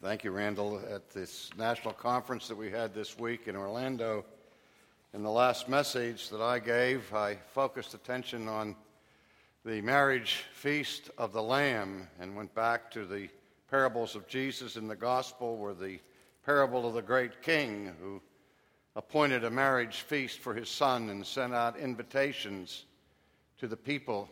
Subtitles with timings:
[0.00, 0.80] Thank you, Randall.
[0.94, 4.24] At this national conference that we had this week in Orlando,
[5.12, 8.76] in the last message that I gave, I focused attention on
[9.64, 13.28] the marriage feast of the Lamb and went back to the
[13.68, 15.98] parables of Jesus in the gospel, where the
[16.46, 18.22] parable of the great king who
[18.94, 22.84] appointed a marriage feast for his son and sent out invitations
[23.58, 24.28] to the people,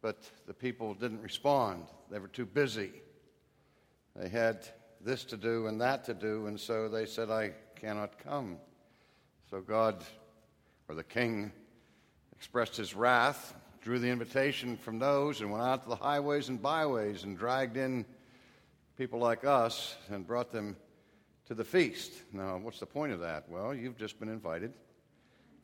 [0.00, 1.86] but the people didn't respond.
[2.08, 2.92] They were too busy.
[4.16, 4.66] They had
[5.00, 8.58] this to do and that to do, and so they said, I cannot come.
[9.50, 10.04] So God,
[10.88, 11.52] or the king,
[12.36, 16.60] expressed his wrath, drew the invitation from those, and went out to the highways and
[16.60, 18.04] byways and dragged in
[18.96, 20.76] people like us and brought them
[21.46, 22.12] to the feast.
[22.32, 23.48] Now, what's the point of that?
[23.48, 24.72] Well, you've just been invited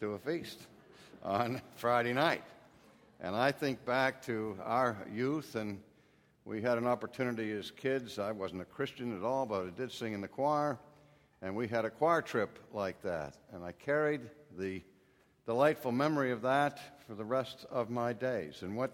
[0.01, 0.61] to a feast
[1.23, 2.43] on Friday night.
[3.21, 5.81] And I think back to our youth and
[6.47, 8.21] we had an opportunity as kids.
[8.21, 10.79] I wasn't a Christian at all, but I did sing in the choir.
[11.43, 13.37] And we had a choir trip like that.
[13.53, 14.21] And I carried
[14.57, 14.81] the
[15.45, 18.63] delightful memory of that for the rest of my days.
[18.63, 18.93] And what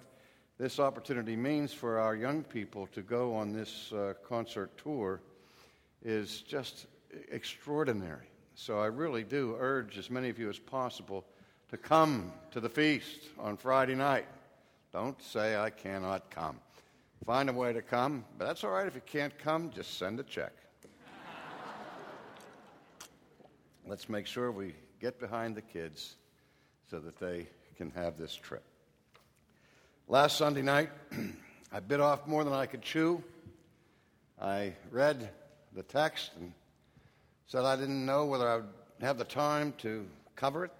[0.58, 5.20] this opportunity means for our young people to go on this uh, concert tour
[6.02, 6.86] is just
[7.30, 8.28] extraordinary.
[8.54, 11.22] So I really do urge as many of you as possible
[11.68, 14.26] to come to the feast on Friday night.
[14.90, 16.58] Don't say, I cannot come.
[17.26, 18.86] Find a way to come, but that's all right.
[18.86, 20.52] If you can't come, just send a check.
[23.86, 26.16] Let's make sure we get behind the kids
[26.90, 28.64] so that they can have this trip.
[30.08, 30.90] Last Sunday night,
[31.72, 33.22] I bit off more than I could chew.
[34.40, 35.30] I read
[35.74, 36.52] the text and
[37.46, 38.66] said I didn't know whether I would
[39.00, 40.72] have the time to cover it.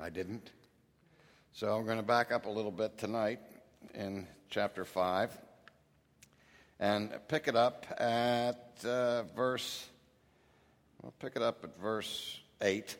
[0.00, 0.52] I didn't.
[1.52, 3.40] So I'm going to back up a little bit tonight
[3.94, 5.45] in chapter 5
[6.78, 9.88] and pick it up at uh, verse,
[11.02, 12.96] we'll pick it up at verse 8,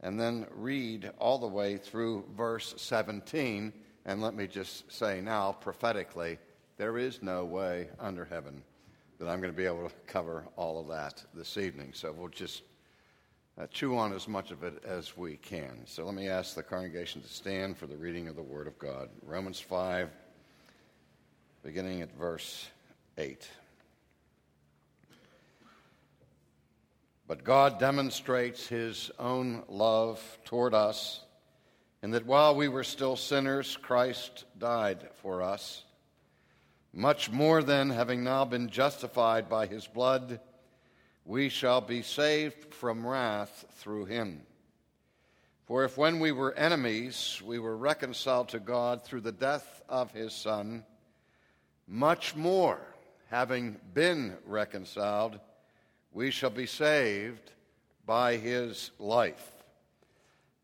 [0.00, 3.72] and then read all the way through verse 17.
[4.04, 6.38] And let me just say now, prophetically,
[6.76, 8.62] there is no way under heaven
[9.18, 11.90] that I'm going to be able to cover all of that this evening.
[11.92, 12.62] So we'll just
[13.58, 15.80] uh, chew on as much of it as we can.
[15.86, 18.78] So let me ask the congregation to stand for the reading of the Word of
[18.78, 19.08] God.
[19.26, 20.08] Romans 5
[21.62, 22.68] beginning at verse
[23.16, 23.48] 8.
[27.26, 31.20] But God demonstrates his own love toward us
[32.02, 35.82] in that while we were still sinners, Christ died for us.
[36.92, 40.40] Much more than having now been justified by his blood,
[41.24, 44.40] we shall be saved from wrath through him.
[45.66, 50.12] For if when we were enemies, we were reconciled to God through the death of
[50.12, 50.84] his Son,
[51.88, 52.80] much more,
[53.30, 55.40] having been reconciled,
[56.12, 57.52] we shall be saved
[58.04, 59.52] by his life.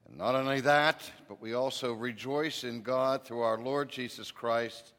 [0.06, 4.92] And not only that, but we also rejoice in God through our Lord Jesus Christ,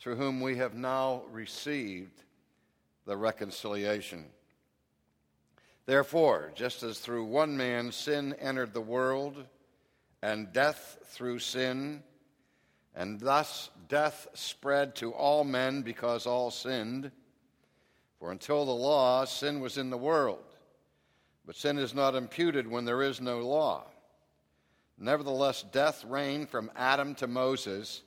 [0.00, 2.22] through whom we have now received
[3.04, 4.26] the reconciliation.
[5.86, 9.44] Therefore, just as through one man sin entered the world,
[10.22, 12.02] and death through sin,
[12.94, 17.10] and thus death spread to all men because all sinned.
[18.18, 20.56] For until the law, sin was in the world.
[21.44, 23.84] But sin is not imputed when there is no law.
[24.96, 28.00] Nevertheless, death reigned from Adam to Moses,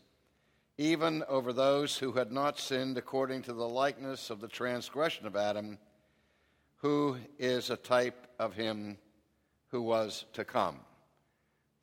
[0.80, 5.36] even over those who had not sinned according to the likeness of the transgression of
[5.36, 5.78] Adam,
[6.78, 8.98] who is a type of him
[9.68, 10.80] who was to come.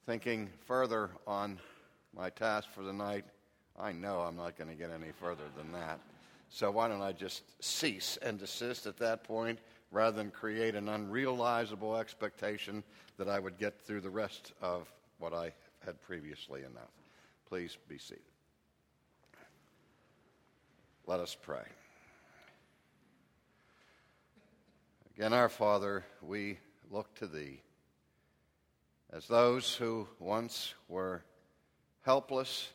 [0.07, 1.61] Thinking further on
[2.13, 3.27] my task for the night,
[3.79, 5.99] I know I'm not going to get any further than that.
[6.51, 9.59] So why don't I just cease and desist at that point
[9.91, 12.83] rather than create an unrealizable expectation
[13.17, 15.53] that I would get through the rest of what I
[15.85, 16.91] had previously enough.
[17.49, 18.23] Please be seated.
[21.07, 21.65] Let us pray.
[25.17, 26.59] Again, our Father, we
[26.91, 27.61] look to Thee
[29.13, 31.23] as those who once were
[32.03, 32.71] helpless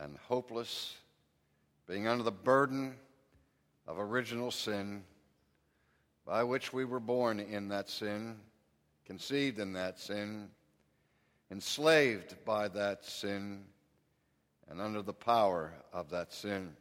[0.00, 0.96] and hopeless,
[1.86, 2.94] being under the burden
[3.86, 5.02] of original sin,
[6.26, 8.36] by which we were born in that sin,
[9.06, 10.48] conceived in that sin,
[11.50, 13.64] enslaved by that sin,
[14.68, 16.76] and under the power of that sin.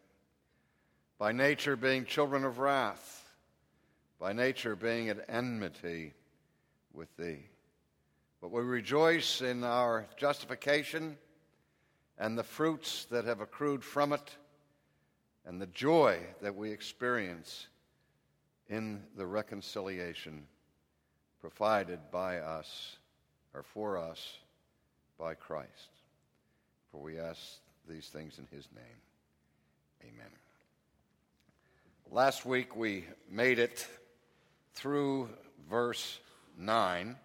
[1.17, 3.23] By nature, being children of wrath,
[4.19, 6.13] by nature, being at enmity
[6.93, 7.45] with Thee.
[8.41, 11.17] But we rejoice in our justification
[12.17, 14.35] and the fruits that have accrued from it,
[15.45, 17.67] and the joy that we experience
[18.69, 20.45] in the reconciliation
[21.39, 22.97] provided by us
[23.53, 24.37] or for us
[25.17, 25.89] by Christ.
[26.91, 27.39] For we ask
[27.87, 29.01] these things in his name.
[30.03, 30.31] Amen.
[32.11, 33.87] Last week we made it
[34.73, 35.29] through
[35.69, 36.19] verse
[36.57, 37.15] 9,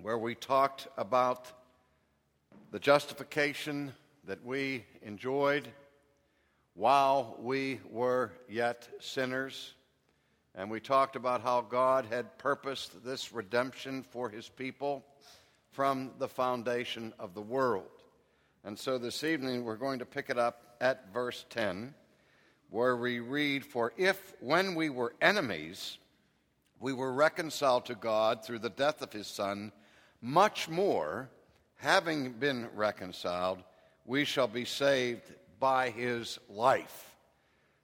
[0.00, 1.50] where we talked about
[2.72, 3.92] the justification
[4.24, 5.68] that we enjoyed
[6.72, 9.74] while we were yet sinners.
[10.54, 15.04] And we talked about how God had purposed this redemption for his people
[15.72, 17.90] from the foundation of the world.
[18.64, 21.92] And so this evening we're going to pick it up at verse 10,
[22.70, 25.98] where we read, For if when we were enemies,
[26.80, 29.72] we were reconciled to God through the death of his Son,
[30.22, 31.28] much more,
[31.82, 33.58] having been reconciled,
[34.06, 35.24] we shall be saved
[35.58, 37.16] by his life.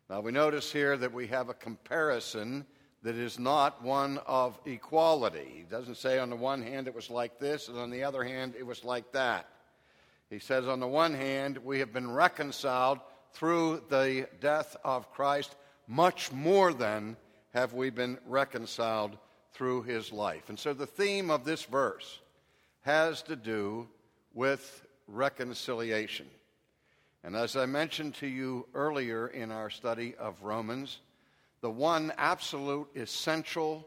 [0.08, 2.64] Now we notice here that we have a comparison
[3.02, 5.52] that is not one of equality.
[5.52, 8.22] He doesn't say on the one hand it was like this, and on the other
[8.22, 9.48] hand it was like that.
[10.30, 13.00] He says, on the one hand, we have been reconciled
[13.32, 15.56] through the death of Christ,
[15.88, 17.16] much more than
[17.52, 19.18] have we been reconciled
[19.54, 20.50] through his life.
[20.50, 22.20] And so the theme of this verse
[22.82, 23.88] has to do
[24.34, 26.26] with reconciliation.
[27.24, 31.00] And as I mentioned to you earlier in our study of Romans,
[31.60, 33.86] the one absolute essential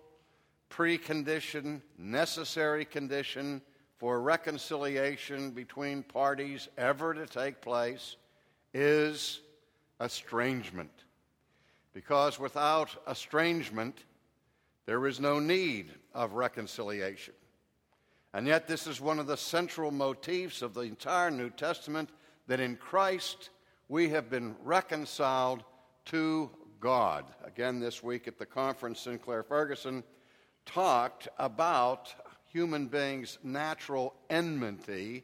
[0.69, 3.61] precondition, necessary condition
[3.97, 8.15] for reconciliation between parties ever to take place
[8.73, 9.41] is
[9.99, 10.91] estrangement.
[11.93, 14.03] Because without estrangement,
[14.85, 17.33] there is no need of reconciliation.
[18.33, 22.09] And yet, this is one of the central motifs of the entire New Testament
[22.47, 23.49] that in Christ
[23.89, 25.63] we have been reconciled
[26.05, 26.49] to
[26.79, 27.25] God.
[27.45, 30.03] Again, this week at the conference, Sinclair Ferguson
[30.65, 32.13] talked about
[32.47, 35.23] human beings' natural enmity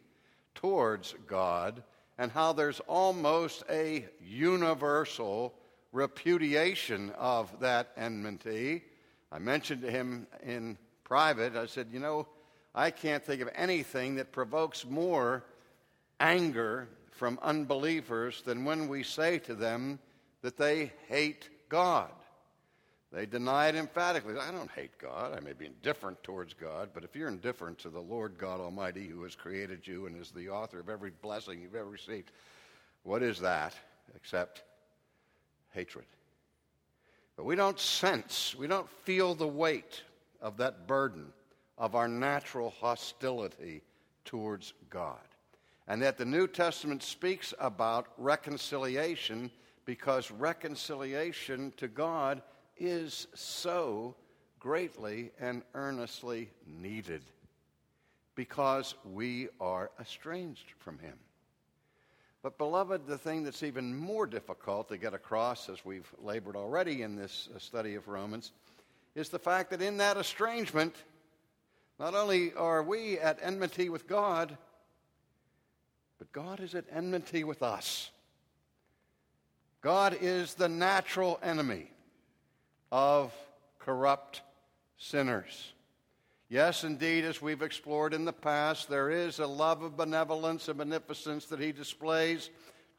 [0.53, 1.83] towards God
[2.17, 5.53] and how there's almost a universal
[5.91, 8.83] repudiation of that enmity.
[9.31, 12.27] I mentioned to him in private, I said, You know,
[12.77, 15.43] I can't think of anything that provokes more
[16.19, 19.97] anger from unbelievers than when we say to them,
[20.43, 22.11] that they hate God.
[23.11, 24.35] They deny it emphatically.
[24.39, 25.35] I don't hate God.
[25.35, 29.07] I may be indifferent towards God, but if you're indifferent to the Lord God Almighty
[29.07, 32.31] who has created you and is the author of every blessing you've ever received,
[33.01, 33.73] what is that
[34.15, 34.61] except
[35.73, 36.05] hatred?
[37.35, 40.03] But we don't sense, we don't feel the weight
[40.39, 41.33] of that burden
[41.77, 43.83] of our natural hostility
[44.25, 45.19] towards God.
[45.87, 49.51] And that the New Testament speaks about reconciliation
[49.85, 52.41] because reconciliation to God
[52.77, 54.15] is so
[54.59, 57.21] greatly and earnestly needed
[58.35, 61.17] because we are estranged from Him.
[62.43, 67.01] But, beloved, the thing that's even more difficult to get across, as we've labored already
[67.01, 68.51] in this uh, study of Romans,
[69.15, 70.95] is the fact that in that estrangement,
[71.99, 74.57] not only are we at enmity with God,
[76.19, 78.11] but God is at enmity with us.
[79.81, 81.91] God is the natural enemy
[82.91, 83.33] of
[83.79, 84.41] corrupt
[84.97, 85.73] sinners.
[86.49, 90.77] Yes, indeed, as we've explored in the past, there is a love of benevolence and
[90.77, 92.49] beneficence that he displays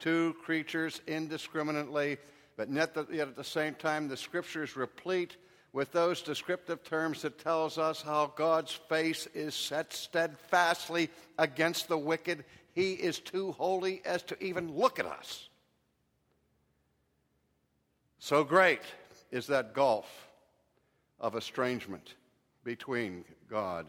[0.00, 2.18] to creatures indiscriminately,
[2.56, 5.36] but yet at the same time, the scriptures replete
[5.72, 11.98] with those descriptive terms that tells us how God's face is set steadfastly against the
[11.98, 12.44] wicked.
[12.74, 15.48] He is too holy as to even look at us.
[18.18, 18.80] So great
[19.30, 20.28] is that gulf
[21.20, 22.14] of estrangement
[22.64, 23.86] between God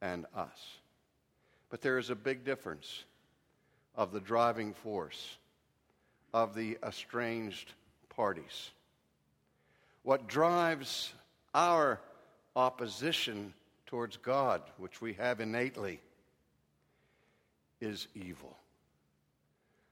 [0.00, 0.76] and us.
[1.70, 3.04] But there is a big difference
[3.94, 5.36] of the driving force
[6.34, 7.72] of the estranged
[8.08, 8.70] parties.
[10.02, 11.12] What drives
[11.54, 12.00] our
[12.56, 13.54] opposition
[13.86, 16.00] towards God, which we have innately,
[17.80, 18.56] is evil.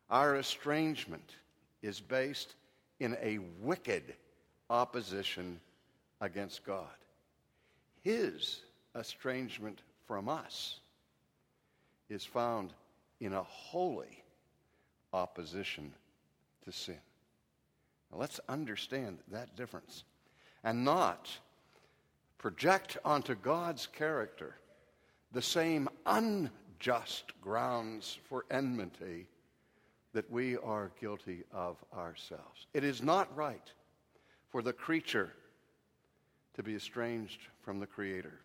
[0.09, 1.37] Our estrangement
[1.83, 2.55] is based
[2.99, 4.03] in a wicked
[4.69, 5.61] opposition
[6.21, 6.87] against God.
[8.03, 8.61] His
[8.95, 10.81] estrangement from us
[12.09, 12.73] is found
[13.21, 14.23] in a holy
[15.13, 15.93] opposition
[16.65, 16.99] to sin.
[18.11, 20.05] Now let's understand that difference
[20.65, 21.29] and not
[22.39, 24.57] project onto God's character
[25.33, 29.27] the same unjust grounds for enmity
[30.13, 32.67] that we are guilty of ourselves.
[32.75, 33.73] It is not right
[34.49, 35.33] for the creature
[36.55, 38.41] to be estranged from the Creator.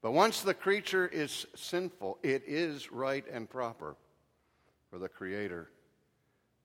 [0.00, 3.96] But once the creature is sinful, it is right and proper
[4.90, 5.68] for the Creator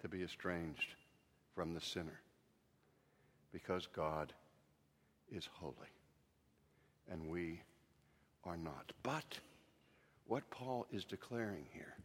[0.01, 0.95] to be estranged
[1.57, 2.21] from the sinner
[3.51, 4.31] because God
[5.31, 5.73] is holy
[7.11, 7.61] and we
[8.45, 8.91] are not.
[9.01, 9.39] But
[10.27, 11.95] what Paul is declaring here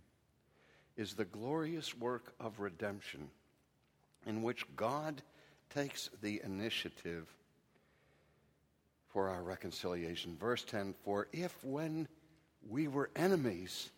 [0.97, 3.29] is the glorious work of redemption
[4.27, 5.21] in which God
[5.69, 7.27] takes the initiative
[9.13, 10.35] for our reconciliation.
[10.41, 12.09] Verse 10 For if when
[12.71, 13.91] we were enemies,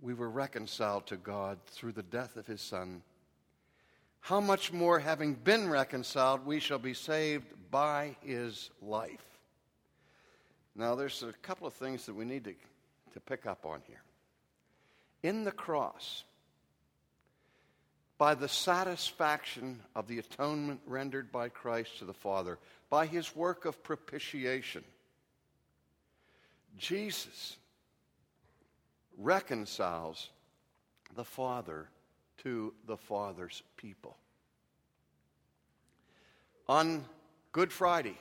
[0.00, 3.02] we were reconciled to God through the death of his Son,
[4.20, 9.24] how much more, having been reconciled, we shall be saved by his life.
[10.74, 12.54] Now, there's a couple of things that we need to,
[13.12, 14.02] to pick up on here.
[15.22, 16.24] In the cross,
[18.18, 22.58] by the satisfaction of the atonement rendered by Christ to the Father,
[22.88, 24.84] by his work of propitiation,
[26.76, 27.56] Jesus
[29.18, 30.30] reconciles
[31.16, 31.88] the Father
[32.42, 34.16] to the Father's people.
[36.68, 37.04] On
[37.52, 38.16] Good Friday,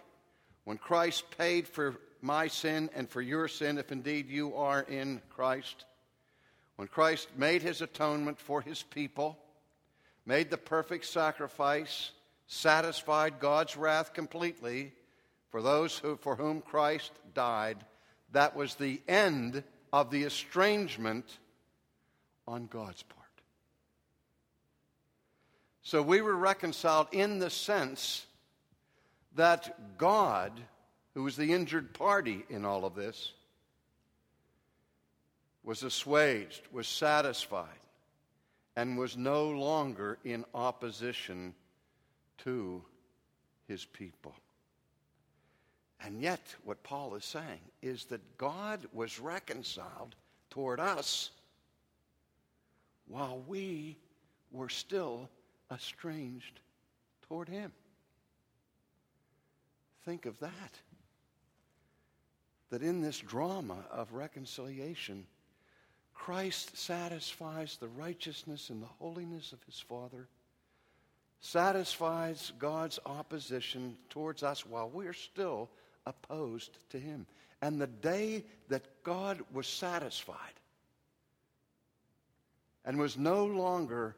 [0.64, 5.22] when Christ paid for my sin and for your sin, if indeed you are in
[5.30, 5.86] Christ,
[6.76, 9.38] when Christ made his atonement for his people,
[10.26, 12.12] made the perfect sacrifice,
[12.48, 14.94] satisfied God's wrath completely
[15.50, 17.78] for those who, for whom Christ died,
[18.32, 21.40] that was the end of the estrangement
[22.48, 23.19] on God's part.
[25.90, 28.28] So we were reconciled in the sense
[29.34, 30.52] that God,
[31.16, 33.34] who was the injured party in all of this,
[35.64, 37.80] was assuaged, was satisfied,
[38.76, 41.56] and was no longer in opposition
[42.44, 42.84] to
[43.68, 44.36] his people.
[46.06, 50.14] And yet, what Paul is saying is that God was reconciled
[50.52, 51.32] toward us
[53.08, 53.98] while we
[54.52, 55.28] were still
[55.72, 56.60] estranged
[57.28, 57.72] toward him.
[60.06, 60.80] Think of that.
[62.70, 65.26] That in this drama of reconciliation,
[66.14, 70.28] Christ satisfies the righteousness and the holiness of his Father,
[71.40, 75.70] satisfies God's opposition towards us while we're still
[76.06, 77.26] opposed to him.
[77.62, 80.36] And the day that God was satisfied
[82.86, 84.16] and was no longer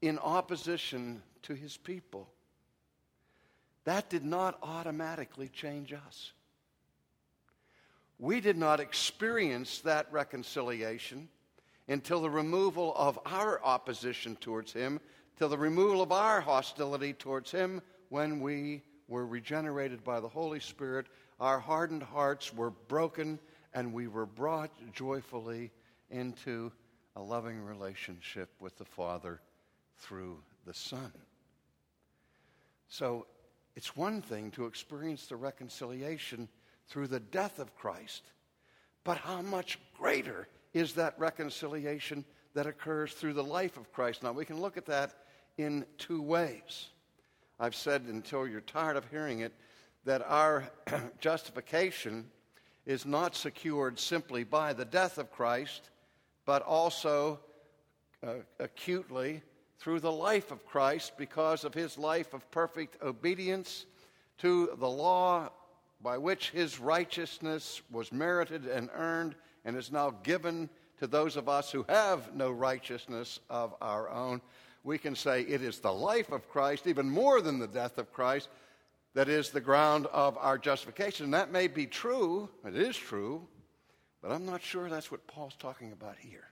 [0.00, 2.28] in opposition to his people,
[3.84, 6.32] that did not automatically change us.
[8.18, 11.28] We did not experience that reconciliation
[11.88, 15.00] until the removal of our opposition towards him,
[15.36, 20.60] till the removal of our hostility towards him when we were regenerated by the Holy
[20.60, 21.06] Spirit,
[21.40, 23.38] our hardened hearts were broken,
[23.72, 25.70] and we were brought joyfully
[26.10, 26.70] into
[27.16, 29.40] a loving relationship with the Father
[29.98, 31.12] through the Son.
[32.88, 33.26] So
[33.76, 36.48] it's one thing to experience the reconciliation
[36.88, 38.22] through the death of Christ,
[39.04, 42.24] but how much greater is that reconciliation
[42.54, 44.22] that occurs through the life of Christ?
[44.22, 45.14] Now, we can look at that
[45.58, 46.88] in two ways.
[47.60, 49.52] I've said until you're tired of hearing it
[50.04, 50.70] that our
[51.20, 52.30] justification
[52.86, 55.90] is not secured simply by the death of Christ,
[56.46, 57.40] but also
[58.26, 59.42] uh, acutely
[59.78, 63.86] through the life of Christ because of his life of perfect obedience
[64.38, 65.50] to the law
[66.00, 70.68] by which his righteousness was merited and earned and is now given
[70.98, 74.40] to those of us who have no righteousness of our own.
[74.84, 78.12] We can say it is the life of Christ, even more than the death of
[78.12, 78.48] Christ,
[79.14, 81.32] that is the ground of our justification.
[81.32, 83.46] That may be true, it is true,
[84.22, 86.48] but I'm not sure that's what Paul's talking about here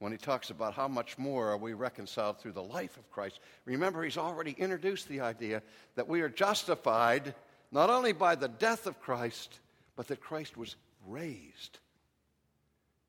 [0.00, 3.38] when he talks about how much more are we reconciled through the life of Christ.
[3.64, 5.62] Remember, he's already introduced the idea
[5.94, 7.34] that we are justified
[7.70, 9.60] not only by the death of Christ,
[9.94, 10.74] but that Christ was
[11.06, 11.78] raised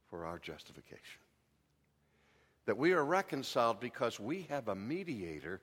[0.10, 1.22] for our justification
[2.66, 5.60] that we are reconciled because we have a mediator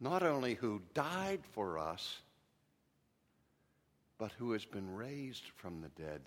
[0.00, 2.18] not only who died for us,
[4.18, 6.20] but who has been raised from the dead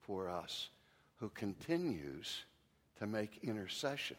[0.00, 0.68] for us,
[1.16, 2.44] who continues
[3.02, 4.16] to make intercession.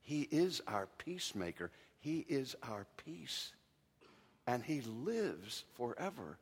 [0.00, 3.50] He is our peacemaker, He is our peace,
[4.46, 6.38] and He lives forever,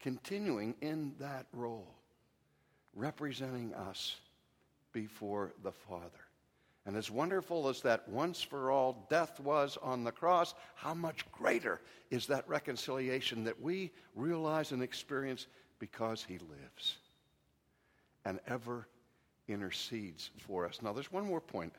[0.00, 1.86] continuing in that role,
[2.96, 4.16] representing us
[4.92, 6.26] before the Father.
[6.84, 11.30] And as wonderful as that once for all death was on the cross, how much
[11.30, 15.46] greater is that reconciliation that we realize and experience
[15.78, 16.96] because he lives
[18.24, 18.88] and ever
[19.48, 20.80] intercedes for us.
[20.82, 21.72] Now, there's one more point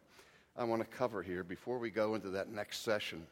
[0.56, 3.26] I want to cover here before we go into that next session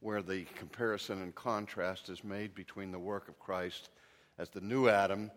[0.00, 3.90] where the comparison and contrast is made between the work of Christ
[4.38, 5.30] as the new Adam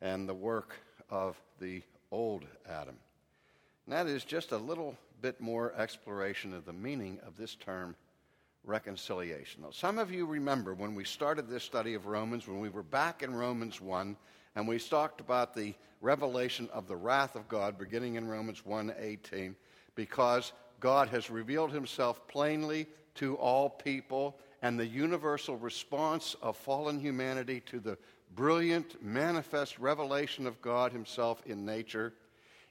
[0.00, 0.74] and the work
[1.08, 2.96] of the old Adam.
[3.86, 7.94] And that is just a little bit more exploration of the meaning of this term
[8.64, 9.62] reconciliation.
[9.62, 12.82] Now, some of you remember when we started this study of Romans, when we were
[12.82, 14.16] back in Romans 1,
[14.54, 19.54] and we talked about the revelation of the wrath of God beginning in Romans 1:18
[19.94, 22.86] because God has revealed himself plainly
[23.18, 27.98] to all people, and the universal response of fallen humanity to the
[28.34, 32.14] brilliant, manifest revelation of God Himself in nature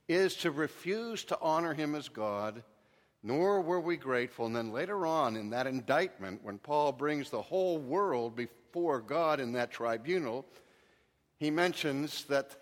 [0.07, 2.63] is to refuse to honor Him as God,
[3.23, 4.45] nor were we grateful.
[4.45, 9.41] And then later on in that indictment, when Paul brings the whole world before God
[9.41, 10.45] in that tribunal,
[11.37, 12.55] he mentions that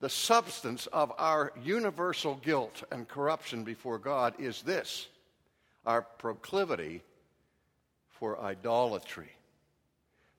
[0.00, 5.06] the substance of our universal guilt and corruption before God is this
[5.86, 7.02] our proclivity
[8.08, 9.30] for idolatry,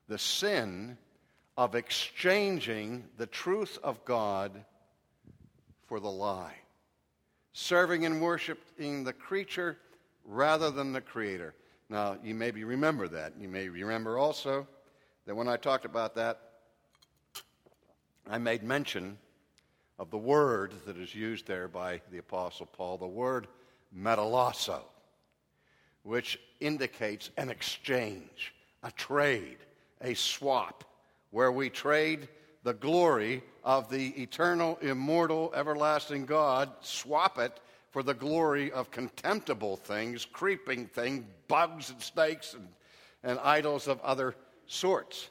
[0.08, 0.96] the sin
[1.56, 4.64] of exchanging the truth of God
[5.86, 6.54] for the lie,
[7.52, 9.76] serving and worshiping the creature
[10.24, 11.54] rather than the creator.
[11.88, 13.34] Now, you maybe remember that.
[13.38, 14.66] You may remember also
[15.26, 16.51] that when I talked about that,
[18.28, 19.18] I made mention
[19.98, 23.46] of the word that is used there by the Apostle Paul, the word
[23.96, 24.82] metalasso
[26.02, 29.58] which indicates an exchange, a trade,
[30.00, 30.84] a swap,
[31.30, 32.28] where we trade
[32.64, 37.60] the glory of the eternal, immortal, everlasting God, swap it
[37.90, 42.68] for the glory of contemptible things, creeping things, bugs and snakes and,
[43.22, 44.34] and idols of other
[44.66, 45.28] sorts.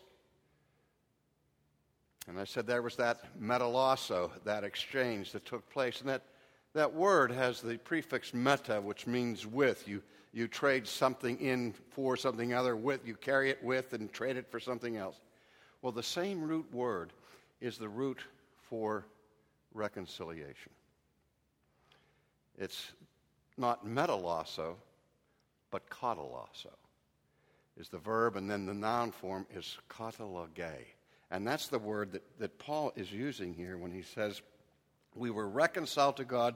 [2.27, 6.01] And I said there was that metalasso, that exchange that took place.
[6.01, 6.23] And that,
[6.73, 9.87] that word has the prefix meta, which means with.
[9.87, 10.01] You,
[10.33, 14.49] you trade something in for something other with, you carry it with and trade it
[14.49, 15.19] for something else.
[15.81, 17.11] Well, the same root word
[17.59, 18.19] is the root
[18.61, 19.05] for
[19.73, 20.71] reconciliation.
[22.57, 22.91] It's
[23.57, 24.75] not metalasso,
[25.71, 26.73] but katalasso
[27.77, 30.85] is the verb, and then the noun form is katalage.
[31.31, 34.41] And that's the word that, that Paul is using here when he says,
[35.15, 36.55] We were reconciled to God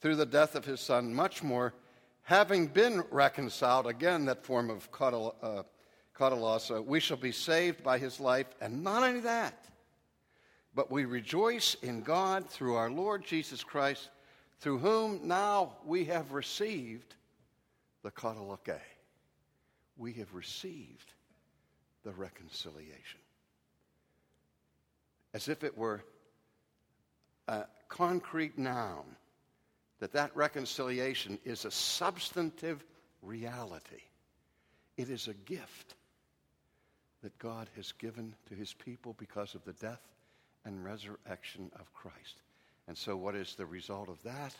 [0.00, 1.74] through the death of his son, much more
[2.22, 8.18] having been reconciled, again, that form of katalos, uh, we shall be saved by his
[8.18, 8.46] life.
[8.60, 9.64] And not only that,
[10.74, 14.10] but we rejoice in God through our Lord Jesus Christ,
[14.60, 17.14] through whom now we have received
[18.02, 18.80] the kataloke.
[19.96, 21.12] We have received
[22.04, 23.20] the reconciliation.
[25.34, 26.02] As if it were
[27.48, 29.04] a concrete noun
[30.00, 32.84] that that reconciliation is a substantive
[33.20, 34.02] reality.
[34.96, 35.94] It is a gift
[37.22, 40.02] that God has given to his people because of the death
[40.64, 42.36] and resurrection of Christ.
[42.86, 44.54] And so, what is the result of that?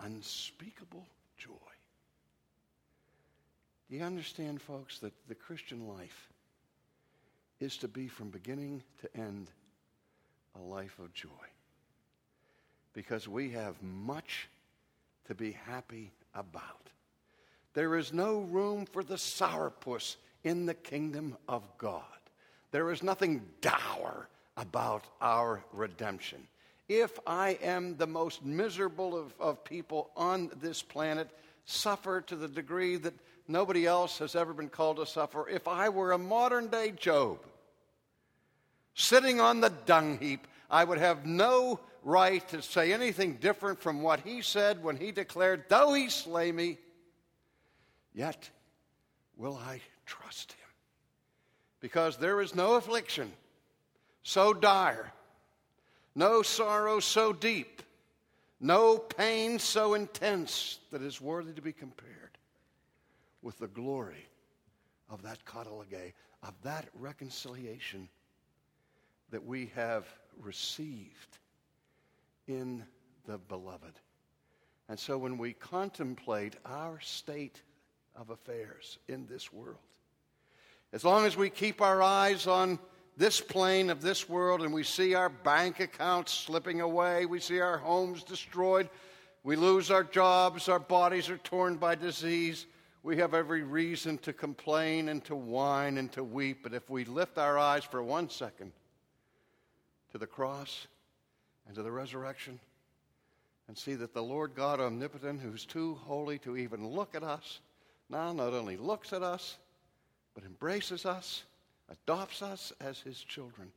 [0.00, 1.50] Unspeakable joy.
[3.88, 6.28] Do you understand, folks, that the Christian life
[7.60, 9.50] is to be from beginning to end
[10.56, 11.28] a life of joy?
[12.92, 14.48] because we have much
[15.26, 16.90] to be happy about.
[17.74, 22.02] There is no room for the sourpuss in the kingdom of God.
[22.72, 26.46] There is nothing dour about our redemption.
[26.88, 31.30] If I am the most miserable of, of people on this planet,
[31.64, 33.14] suffer to the degree that
[33.46, 37.38] nobody else has ever been called to suffer, if I were a modern day Job,
[39.00, 44.02] sitting on the dung heap, I would have no right to say anything different from
[44.02, 46.78] what he said when he declared, Though he slay me,
[48.14, 48.50] yet
[49.36, 50.58] will I trust him.
[51.80, 53.32] Because there is no affliction
[54.22, 55.12] so dire,
[56.14, 57.82] no sorrow so deep,
[58.60, 62.36] no pain so intense that is worthy to be compared
[63.40, 64.26] with the glory
[65.08, 68.08] of that katalage, of that reconciliation
[69.30, 70.06] that we have
[70.40, 71.38] received
[72.46, 72.84] in
[73.26, 73.98] the beloved.
[74.88, 77.62] And so when we contemplate our state
[78.16, 79.78] of affairs in this world,
[80.92, 82.78] as long as we keep our eyes on
[83.16, 87.60] this plane of this world and we see our bank accounts slipping away, we see
[87.60, 88.88] our homes destroyed,
[89.44, 92.66] we lose our jobs, our bodies are torn by disease.
[93.02, 96.62] We have every reason to complain and to whine and to weep.
[96.62, 98.72] But if we lift our eyes for one second
[100.12, 100.86] to the cross
[101.66, 102.58] and to the resurrection
[103.68, 107.60] and see that the Lord God omnipotent, who's too holy to even look at us,
[108.08, 109.58] now not only looks at us,
[110.34, 111.44] but embraces us,
[111.88, 113.70] adopts us as his children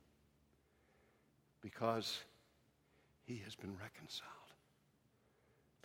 [1.62, 2.18] because
[3.24, 4.30] he has been reconciled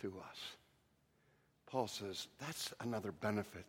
[0.01, 0.38] to us.
[1.67, 3.65] Paul says that's another benefit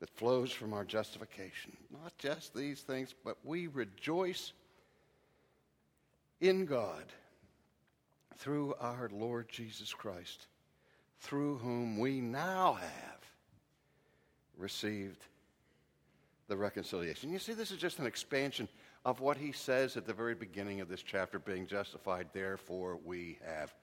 [0.00, 1.76] that flows from our justification.
[2.02, 4.52] Not just these things, but we rejoice
[6.40, 7.04] in God
[8.36, 10.46] through our Lord Jesus Christ,
[11.20, 13.20] through whom we now have
[14.56, 15.24] received
[16.48, 17.32] the reconciliation.
[17.32, 18.68] You see, this is just an expansion
[19.04, 22.28] of what he says at the very beginning of this chapter being justified.
[22.32, 23.74] Therefore, we have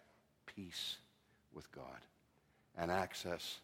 [0.46, 0.98] peace
[1.54, 2.00] with God
[2.78, 3.60] and access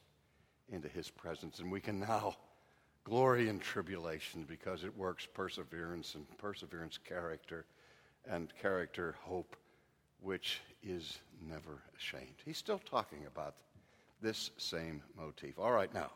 [0.70, 1.60] into his presence.
[1.60, 2.36] And we can now
[3.04, 7.66] glory in tribulation because it works perseverance and perseverance character
[8.28, 9.56] and character hope,
[10.22, 12.36] which is never ashamed.
[12.46, 13.56] He's still talking about
[14.22, 15.58] this same motif.
[15.60, 16.12] All right, now,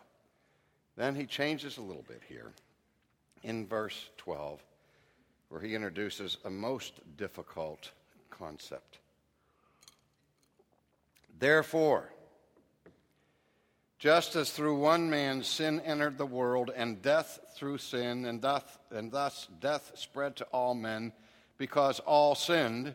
[0.96, 2.52] then he changes a little bit here
[3.44, 4.64] in verse 12,
[5.50, 7.92] where he introduces a most difficult
[8.30, 9.00] concept.
[11.40, 12.10] Therefore,
[14.00, 18.46] just as through one man sin entered the world, and death through sin, and,
[18.92, 21.14] and thus death spread to all men,
[21.58, 22.94] because all sinned.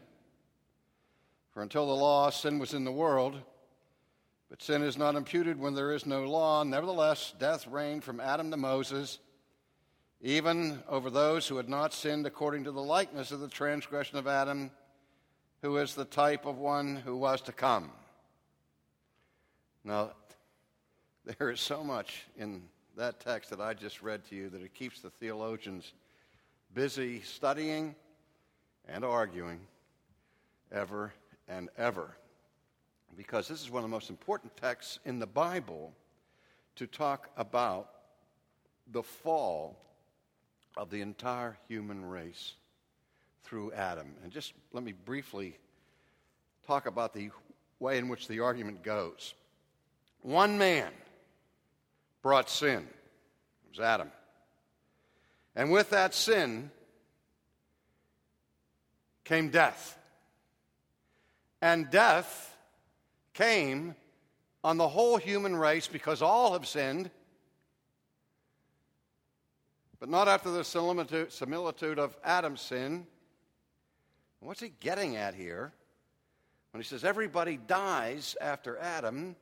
[1.52, 3.40] For until the law, sin was in the world,
[4.48, 6.62] but sin is not imputed when there is no law.
[6.62, 9.18] Nevertheless, death reigned from Adam to Moses,
[10.20, 14.26] even over those who had not sinned according to the likeness of the transgression of
[14.26, 14.70] Adam,
[15.62, 17.90] who is the type of one who was to come.
[19.84, 20.12] Now,
[21.38, 22.62] there is so much in
[22.96, 25.92] that text that I just read to you that it keeps the theologians
[26.74, 27.94] busy studying
[28.88, 29.60] and arguing
[30.72, 31.12] ever
[31.48, 32.16] and ever.
[33.16, 35.92] Because this is one of the most important texts in the Bible
[36.76, 37.90] to talk about
[38.92, 39.76] the fall
[40.76, 42.54] of the entire human race
[43.42, 44.14] through Adam.
[44.22, 45.58] And just let me briefly
[46.66, 47.30] talk about the
[47.80, 49.34] way in which the argument goes.
[50.22, 50.90] One man
[52.22, 52.80] brought sin.
[52.80, 54.10] It was Adam.
[55.56, 56.70] And with that sin
[59.28, 59.98] came death.
[61.60, 62.56] And death
[63.34, 63.94] came
[64.64, 67.10] on the whole human race because all have sinned,
[70.00, 73.06] but not after the similitude of Adam's sin.
[74.40, 75.72] What's he getting at here?
[76.70, 79.36] When he says everybody dies after Adam,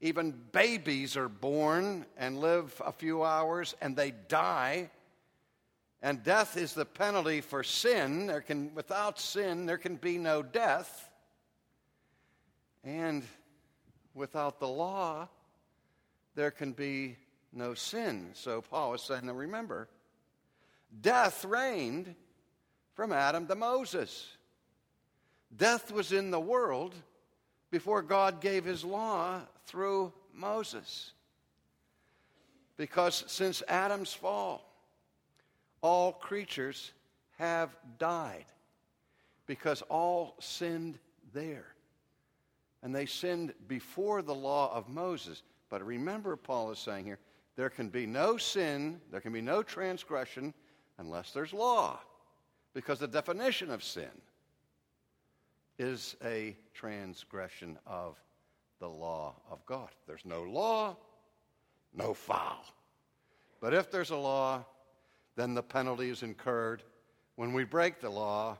[0.00, 4.90] even babies are born and live a few hours and they die.
[6.00, 8.26] And death is the penalty for sin.
[8.26, 11.10] There can, without sin, there can be no death.
[12.84, 13.24] And
[14.14, 15.28] without the law,
[16.36, 17.16] there can be
[17.52, 18.30] no sin.
[18.34, 19.88] So Paul is saying, now remember,
[21.00, 22.14] death reigned
[22.94, 24.28] from Adam to Moses.
[25.56, 26.94] Death was in the world
[27.70, 31.12] before God gave his law through Moses.
[32.76, 34.67] Because since Adam's fall,
[35.82, 36.92] all creatures
[37.38, 38.46] have died
[39.46, 40.98] because all sinned
[41.32, 41.66] there.
[42.82, 45.42] And they sinned before the law of Moses.
[45.68, 47.18] But remember, Paul is saying here,
[47.56, 50.54] there can be no sin, there can be no transgression
[50.98, 51.98] unless there's law.
[52.72, 54.10] Because the definition of sin
[55.78, 58.16] is a transgression of
[58.78, 59.88] the law of God.
[60.06, 60.96] There's no law,
[61.94, 62.64] no foul.
[63.60, 64.64] But if there's a law,
[65.38, 66.82] then the penalty is incurred
[67.36, 68.58] when we break the law.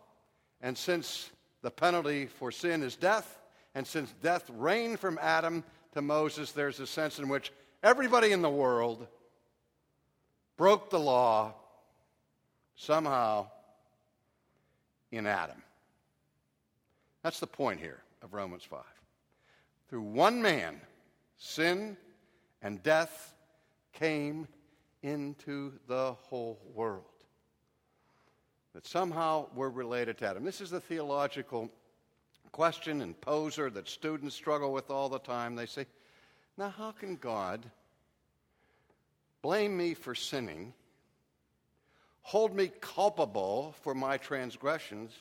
[0.60, 1.28] And since
[1.60, 3.40] the penalty for sin is death,
[3.74, 5.64] and since death reigned from Adam
[5.94, 9.08] to Moses, there's a sense in which everybody in the world
[10.56, 11.52] broke the law
[12.76, 13.48] somehow
[15.10, 15.60] in Adam.
[17.24, 18.80] That's the point here of Romans 5.
[19.90, 20.80] Through one man,
[21.38, 21.96] sin
[22.62, 23.34] and death
[23.92, 24.46] came
[25.02, 27.04] into the whole world.
[28.74, 30.44] That somehow we're related to Adam.
[30.44, 31.70] This is the theological
[32.52, 35.54] question and poser that students struggle with all the time.
[35.54, 35.86] They say,
[36.56, 37.64] now, how can God
[39.42, 40.74] blame me for sinning,
[42.22, 45.12] hold me culpable for my transgressions,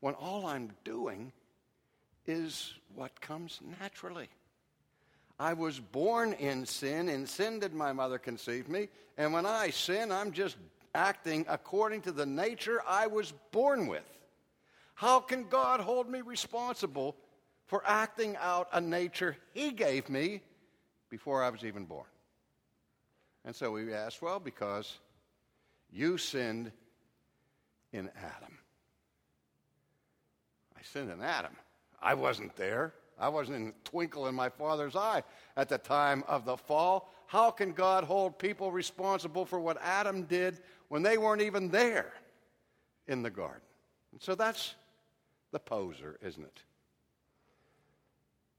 [0.00, 1.32] when all I'm doing
[2.26, 4.28] is what comes naturally.
[5.38, 7.08] I was born in sin.
[7.08, 8.88] In sin did my mother conceive me.
[9.16, 10.56] And when I sin, I'm just
[10.94, 14.04] acting according to the nature I was born with.
[14.94, 17.16] How can God hold me responsible
[17.66, 20.40] for acting out a nature He gave me
[21.10, 22.06] before I was even born?
[23.44, 24.98] And so we ask, well, because
[25.92, 26.70] you sinned
[27.92, 28.58] in Adam.
[30.76, 31.52] I sinned in Adam.
[32.00, 32.94] I wasn't there.
[33.18, 35.22] I wasn't in a twinkle in my father's eye
[35.56, 37.12] at the time of the fall.
[37.26, 42.12] How can God hold people responsible for what Adam did when they weren't even there
[43.06, 43.62] in the garden?
[44.12, 44.74] And so that's
[45.52, 46.60] the poser, isn't it?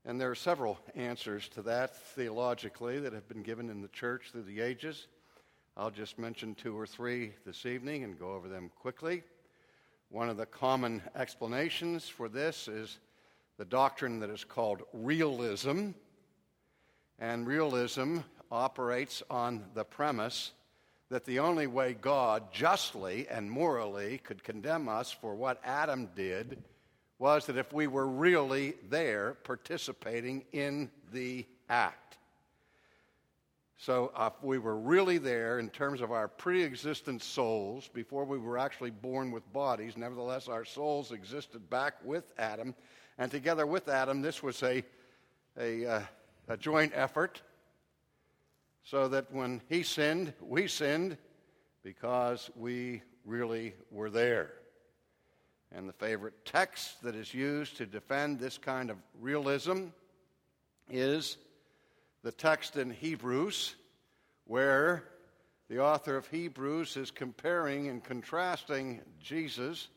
[0.05, 4.29] And there are several answers to that theologically that have been given in the church
[4.31, 5.07] through the ages.
[5.75, 9.23] I'll just mention two or three this evening and go over them quickly.
[10.09, 12.99] One of the common explanations for this is
[13.57, 15.89] the doctrine that is called realism.
[17.19, 18.19] And realism
[18.51, 20.51] operates on the premise
[21.09, 26.61] that the only way God justly and morally could condemn us for what Adam did
[27.19, 32.17] was that if we were really there participating in the act.
[33.77, 38.37] So, if we were really there in terms of our pre existent souls before we
[38.37, 42.73] were actually born with bodies, nevertheless, our souls existed back with Adam
[43.17, 44.83] and together with Adam, this was a,
[45.57, 46.01] a, uh,
[46.49, 47.41] a joint effort
[48.83, 51.17] so that when he sinned, we sinned
[51.81, 54.51] because we really were there.
[55.71, 59.87] And the favorite text that is used to defend this kind of realism
[60.89, 61.37] is
[62.21, 63.75] the text in Hebrews,
[64.45, 65.03] where
[65.69, 69.87] the author of Hebrews is comparing and contrasting Jesus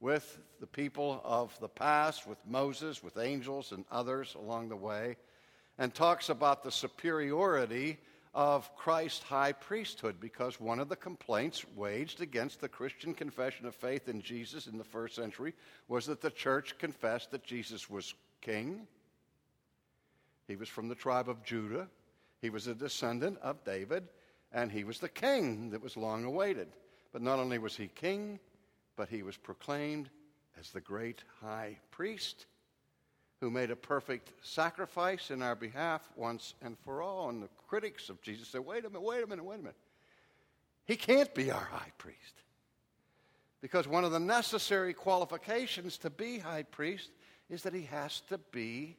[0.00, 5.16] with the people of the past, with Moses, with angels, and others along the way,
[5.78, 7.98] and talks about the superiority
[8.36, 13.74] of Christ's high priesthood because one of the complaints waged against the Christian confession of
[13.74, 15.54] faith in Jesus in the first century
[15.88, 18.86] was that the church confessed that Jesus was king.
[20.46, 21.88] He was from the tribe of Judah.
[22.42, 24.06] He was a descendant of David,
[24.52, 26.68] and he was the king that was long awaited.
[27.14, 28.38] But not only was he king,
[28.96, 30.10] but he was proclaimed
[30.58, 32.46] as the great high priest
[33.40, 37.28] who made a perfect sacrifice in our behalf once and for all.
[37.28, 39.76] And the critics of Jesus said, wait a minute, wait a minute, wait a minute.
[40.86, 42.42] He can't be our high priest.
[43.60, 47.10] Because one of the necessary qualifications to be high priest
[47.50, 48.96] is that he has to be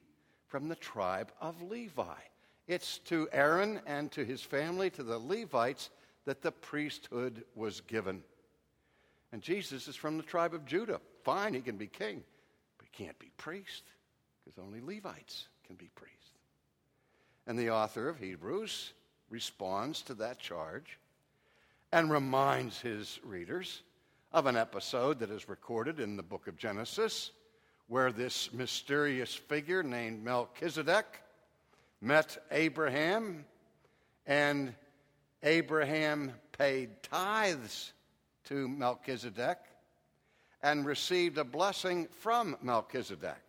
[0.48, 2.04] from the tribe of Levi.
[2.68, 5.90] It's to Aaron and to his family, to the Levites,
[6.26, 8.22] that the priesthood was given.
[9.32, 11.02] And Jesus is from the tribe of Judah.
[11.24, 12.24] Fine, he can be king,
[12.78, 13.84] but he can't be priest
[14.44, 16.32] because only Levites can be priests.
[17.46, 18.94] And the author of Hebrews
[19.30, 20.98] responds to that charge
[21.92, 23.82] and reminds his readers
[24.32, 27.32] of an episode that is recorded in the book of Genesis
[27.88, 31.06] where this mysterious figure named Melchizedek
[32.02, 33.46] met Abraham
[34.26, 34.74] and
[35.44, 37.94] Abraham paid tithes
[38.48, 39.58] to Melchizedek
[40.62, 43.42] and received a blessing from Melchizedek.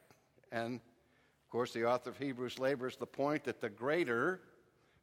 [0.52, 4.40] And of course, the author of Hebrews labors the point that the greater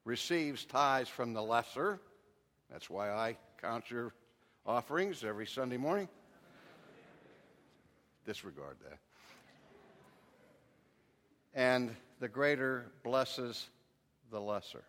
[0.03, 1.99] receives tithes from the lesser.
[2.71, 4.13] That's why I count your
[4.65, 6.07] offerings every Sunday morning.
[8.25, 8.99] Disregard that.
[11.53, 13.69] And the greater blesses
[14.29, 14.83] the lesser.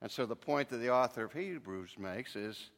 [0.00, 2.70] And so the point that the author of Hebrews makes is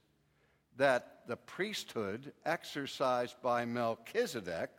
[0.76, 4.70] that the priesthood exercised by Melchizedek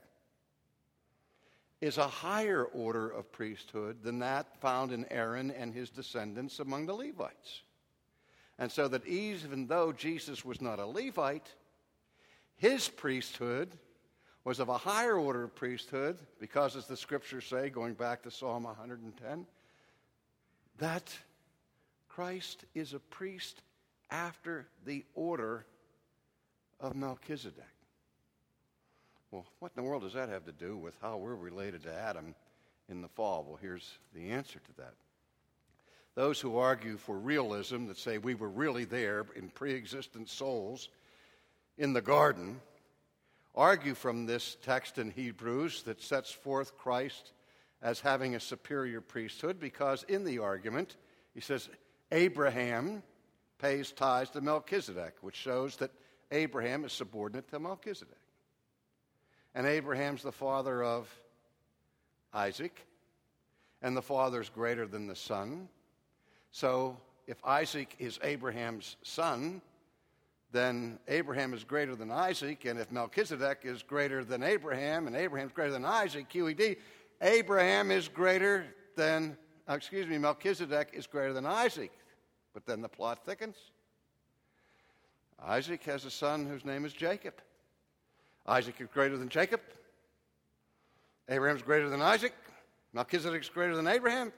[1.82, 6.86] is a higher order of priesthood than that found in Aaron and his descendants among
[6.86, 7.64] the Levites.
[8.58, 11.54] And so that even though Jesus was not a Levite,
[12.56, 13.78] his priesthood
[14.46, 18.32] was of a higher order of priesthood because, as the scriptures say, going back to
[18.32, 19.46] Psalm 110,
[20.78, 21.12] that
[22.08, 23.62] Christ is a priest
[24.10, 25.66] after the order
[26.80, 27.64] of Melchizedek.
[29.32, 31.94] Well, what in the world does that have to do with how we're related to
[31.94, 32.36] Adam
[32.88, 33.46] in the fall?
[33.48, 34.94] Well, here's the answer to that.
[36.16, 40.90] Those who argue for realism, that say we were really there in pre existent souls
[41.78, 42.62] in the garden,
[43.54, 47.34] argue from this text in Hebrews that sets forth Christ
[47.82, 50.96] as having a superior priesthood because in the argument,
[51.34, 51.70] he says,
[52.12, 53.04] Abraham
[53.60, 55.92] pays tithes to Melchizedek, which shows that
[56.36, 58.16] Abraham is subordinate to Melchizedek.
[59.56, 61.10] And Abraham's the father of
[62.34, 62.86] Isaac,
[63.82, 65.70] and the father's greater than the son.
[66.52, 69.62] So if Isaac is Abraham's son,
[70.52, 75.54] then Abraham is greater than Isaac, and if Melchizedek is greater than Abraham, and Abraham's
[75.54, 76.78] greater than Isaac, QED,
[77.22, 78.66] Abraham is greater
[78.98, 79.38] than,
[79.70, 81.92] uh, excuse me, Melchizedek is greater than Isaac.
[82.54, 83.56] But then the plot thickens.
[85.44, 87.34] Isaac has a son whose name is Jacob.
[88.48, 89.62] Isaac is greater than Jacob.
[91.30, 92.34] Abraham's greater than Isaac.
[92.94, 94.32] Melchizedek's greater than Abraham.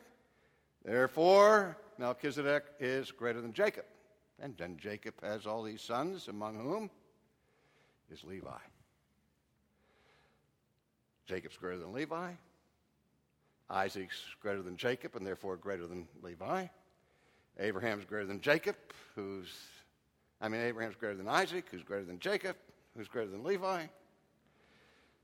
[0.83, 3.85] Therefore, Melchizedek is greater than Jacob.
[4.39, 6.89] And then Jacob has all these sons, among whom
[8.11, 8.49] is Levi.
[11.25, 12.31] Jacob's greater than Levi.
[13.69, 16.67] Isaac's greater than Jacob, and therefore greater than Levi.
[17.59, 18.75] Abraham's greater than Jacob,
[19.15, 19.49] who's,
[20.39, 22.55] I mean, Abraham's greater than Isaac, who's greater than Jacob,
[22.95, 23.85] who's greater than Levi.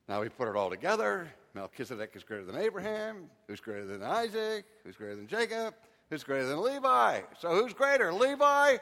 [0.10, 1.28] Now we put it all together.
[1.54, 5.76] Melchizedek is greater than Abraham, who's greater than Isaac, who's greater than Jacob,
[6.10, 7.22] who's greater than Levi.
[7.40, 8.78] So who's greater, Levi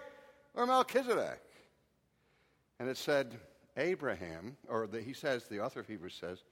[0.55, 1.41] or Melchizedek?
[2.79, 3.37] And it said,
[3.77, 6.43] Abraham, or the, he says, the author of Hebrews says,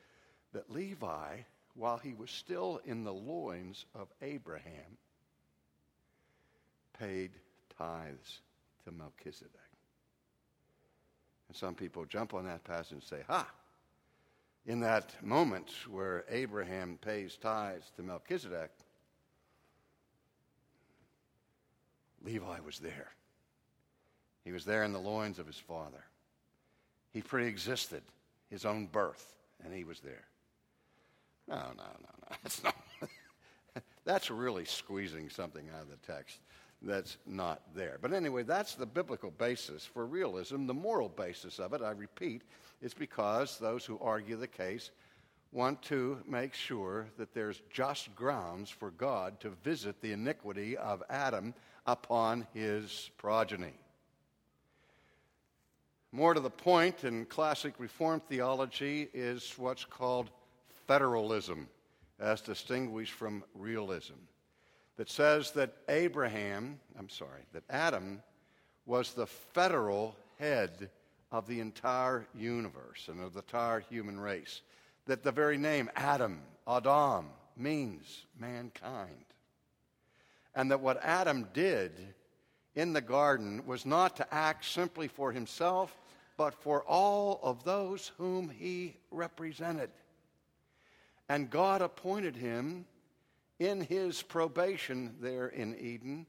[0.53, 1.37] that Levi,
[1.75, 4.97] while he was still in the loins of Abraham,
[6.97, 7.31] paid
[7.77, 8.41] tithes
[8.85, 9.68] to Melchizedek.
[11.49, 13.45] And some people jump on that passage and say, Ha!
[14.65, 18.69] In that moment where Abraham pays tithes to Melchizedek,
[22.23, 23.09] Levi was there.
[24.45, 26.03] He was there in the loins of his father.
[27.11, 28.03] He pre existed
[28.49, 30.25] his own birth, and he was there.
[31.47, 32.35] No, no, no, no.
[32.43, 32.75] That's, not,
[34.05, 36.39] that's really squeezing something out of the text
[36.81, 37.97] that's not there.
[38.01, 40.65] But anyway, that's the biblical basis for realism.
[40.65, 42.43] The moral basis of it, I repeat,
[42.81, 44.91] is because those who argue the case
[45.51, 51.03] want to make sure that there's just grounds for God to visit the iniquity of
[51.09, 51.53] Adam
[51.85, 53.73] upon his progeny.
[56.11, 60.29] More to the point, in classic Reformed theology, is what's called
[60.87, 61.67] federalism,
[62.19, 64.15] as distinguished from realism
[64.99, 68.21] that says that Abraham, I'm sorry, that Adam
[68.85, 70.89] was the federal head
[71.31, 74.61] of the entire universe and of the entire human race.
[75.05, 79.23] That the very name Adam, Adam, means mankind.
[80.53, 81.93] And that what Adam did
[82.75, 85.97] in the garden was not to act simply for himself,
[86.35, 89.91] but for all of those whom he represented.
[91.29, 92.83] And God appointed him
[93.59, 96.25] in his probation there in Eden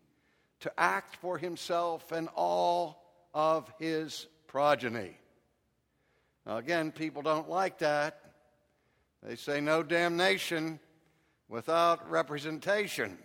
[0.61, 5.17] to act for himself and all of his progeny.
[6.45, 8.21] Now, again, people don't like that.
[9.23, 10.81] They say no damnation
[11.49, 13.19] without representation.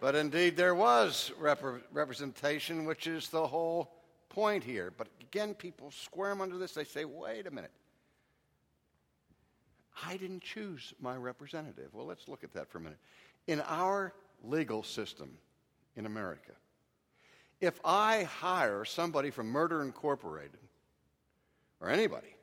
[0.00, 3.90] But indeed, there was rep- representation, which is the whole
[4.28, 4.92] point here.
[4.96, 6.72] But again, people squirm under this.
[6.72, 7.70] They say, wait a minute.
[10.02, 11.90] I didn't choose my representative.
[11.92, 12.98] Well, let's look at that for a minute.
[13.46, 15.30] In our legal system
[15.96, 16.52] in America,
[17.60, 20.58] if I hire somebody from Murder Incorporated
[21.80, 22.34] or anybody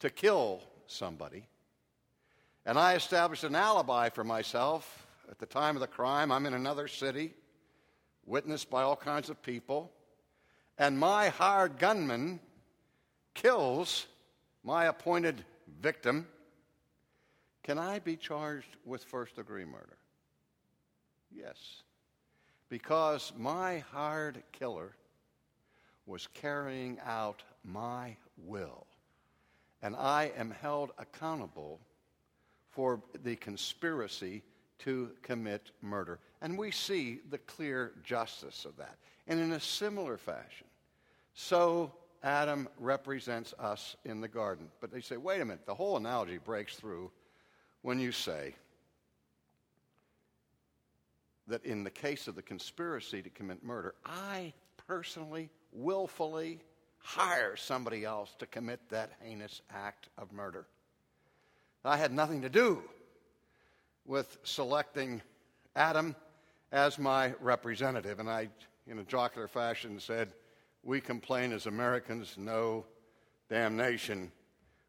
[0.00, 1.46] to kill somebody,
[2.66, 6.54] and I establish an alibi for myself at the time of the crime, I'm in
[6.54, 7.32] another city,
[8.26, 9.92] witnessed by all kinds of people,
[10.78, 12.40] and my hired gunman
[13.34, 14.06] kills
[14.64, 15.44] my appointed
[15.80, 16.26] victim,
[17.62, 19.96] can I be charged with first degree murder?
[21.30, 21.82] Yes.
[22.68, 24.94] Because my hired killer
[26.06, 28.86] was carrying out my will.
[29.82, 31.80] And I am held accountable
[32.70, 34.42] for the conspiracy
[34.80, 36.18] to commit murder.
[36.40, 38.96] And we see the clear justice of that.
[39.28, 40.66] And in a similar fashion,
[41.34, 44.68] so Adam represents us in the garden.
[44.80, 47.10] But they say, wait a minute, the whole analogy breaks through
[47.82, 48.54] when you say
[51.48, 54.52] that in the case of the conspiracy to commit murder, I
[54.86, 56.60] personally, willfully
[56.98, 60.66] hire somebody else to commit that heinous act of murder.
[61.84, 62.82] I had nothing to do
[64.06, 65.20] with selecting
[65.74, 66.14] Adam
[66.70, 68.48] as my representative, and I,
[68.86, 70.32] in a jocular fashion, said,
[70.82, 72.84] we complain as Americans, no
[73.48, 74.32] damnation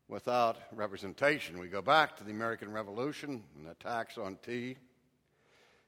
[0.08, 1.60] without representation.
[1.60, 4.78] We go back to the American Revolution and the tax on tea.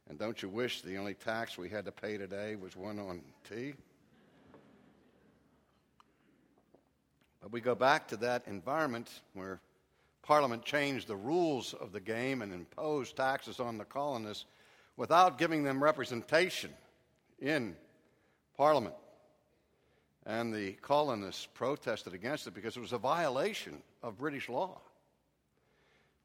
[0.07, 3.21] And don't you wish the only tax we had to pay today was one on
[3.49, 3.73] tea?
[7.41, 9.59] But we go back to that environment where
[10.21, 14.45] Parliament changed the rules of the game and imposed taxes on the colonists
[14.97, 16.71] without giving them representation
[17.39, 17.75] in
[18.57, 18.95] Parliament.
[20.25, 24.79] And the colonists protested against it because it was a violation of British law.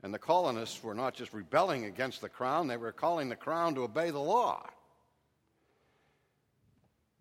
[0.02, 3.74] And the colonists were not just rebelling against the crown, they were calling the crown
[3.74, 4.66] to obey the law.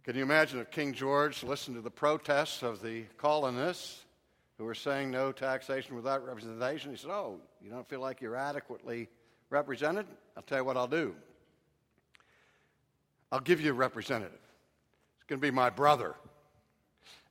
[0.03, 4.05] Can you imagine if King George listened to the protests of the colonists
[4.57, 6.91] who were saying no taxation without representation?
[6.91, 9.09] He said, Oh, you don't feel like you're adequately
[9.49, 10.07] represented?
[10.38, 11.13] I'll tell you what I'll do.
[13.32, 14.39] I'll give you a representative.
[15.17, 16.15] It's going to be my brother.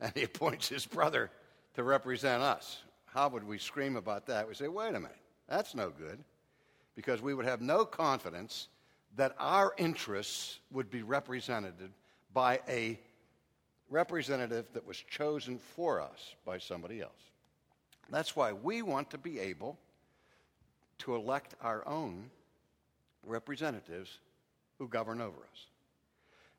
[0.01, 1.31] And he appoints his brother
[1.75, 2.83] to represent us.
[3.07, 4.47] How would we scream about that?
[4.47, 5.17] We say, wait a minute,
[5.49, 6.19] that's no good.
[6.95, 8.69] Because we would have no confidence
[9.17, 11.75] that our interests would be represented
[12.33, 12.99] by a
[13.89, 17.13] representative that was chosen for us by somebody else.
[18.11, 19.79] That's why we want to be able
[20.99, 22.31] to elect our own
[23.25, 24.19] representatives
[24.79, 25.67] who govern over us.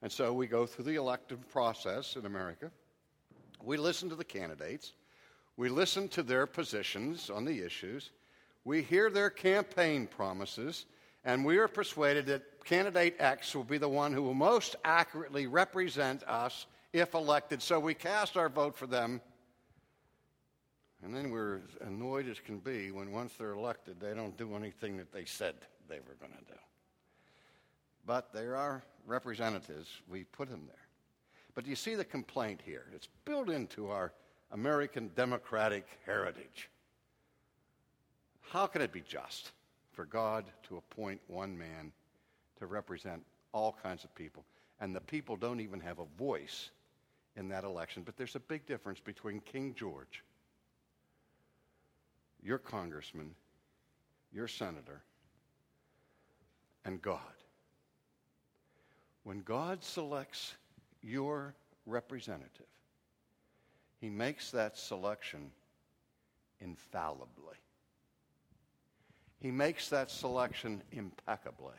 [0.01, 2.71] And so we go through the elective process in America.
[3.63, 4.93] We listen to the candidates.
[5.57, 8.11] We listen to their positions on the issues.
[8.63, 10.85] We hear their campaign promises.
[11.25, 15.47] And we are persuaded that candidate X will be the one who will most accurately
[15.47, 17.61] represent us if elected.
[17.61, 19.21] So we cast our vote for them.
[21.03, 24.97] And then we're annoyed as can be when once they're elected, they don't do anything
[24.97, 25.55] that they said
[25.87, 26.59] they were going to do.
[28.05, 29.89] But they are representatives.
[30.09, 30.88] We put them there.
[31.55, 32.85] But do you see the complaint here?
[32.95, 34.13] It's built into our
[34.51, 36.69] American democratic heritage.
[38.41, 39.51] How can it be just?
[39.99, 41.91] for God to appoint one man
[42.57, 43.21] to represent
[43.51, 44.45] all kinds of people.
[44.79, 46.69] And the people don't even have a voice
[47.35, 48.03] in that election.
[48.05, 50.23] But there's a big difference between King George,
[52.41, 53.31] your congressman,
[54.31, 55.01] your senator,
[56.85, 57.19] and God.
[59.23, 60.55] When God selects
[61.01, 62.65] your representative,
[63.99, 65.51] he makes that selection
[66.59, 67.55] infallibly.
[69.39, 71.75] He makes that selection impeccably.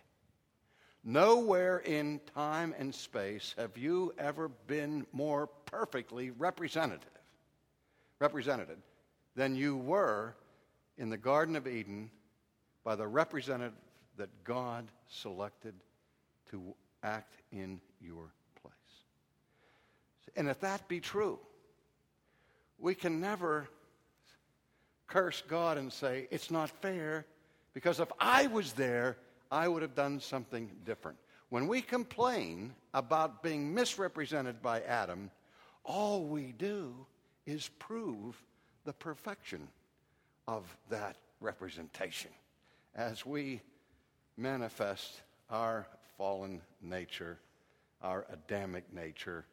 [1.02, 7.08] Nowhere in time and space have you ever been more perfectly representative,
[8.18, 8.68] represented
[9.34, 10.34] than you were
[10.98, 12.10] in the Garden of Eden
[12.84, 13.72] by the representative
[14.18, 15.74] that God selected
[16.50, 18.34] to act in your.
[20.36, 21.38] And if that be true,
[22.78, 23.68] we can never
[25.06, 27.26] curse God and say, it's not fair
[27.74, 29.16] because if I was there,
[29.50, 31.18] I would have done something different.
[31.48, 35.30] When we complain about being misrepresented by Adam,
[35.84, 36.94] all we do
[37.46, 38.40] is prove
[38.84, 39.66] the perfection
[40.46, 42.30] of that representation
[42.94, 43.60] as we
[44.36, 47.38] manifest our fallen nature,
[48.02, 49.44] our Adamic nature,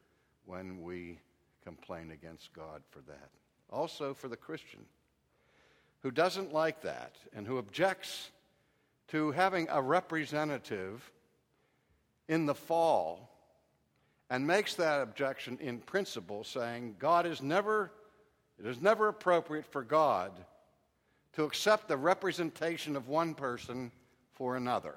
[0.47, 1.19] when we
[1.63, 3.29] complain against God for that.
[3.69, 4.79] Also for the Christian
[6.01, 8.31] who doesn't like that and who objects
[9.09, 11.11] to having a representative
[12.27, 13.29] in the fall
[14.29, 17.91] and makes that objection in principle, saying God is never,
[18.59, 20.31] it is never appropriate for God
[21.33, 23.91] to accept the representation of one person
[24.33, 24.95] for another.